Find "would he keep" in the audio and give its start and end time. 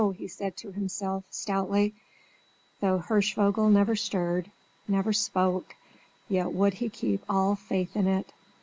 6.51-7.23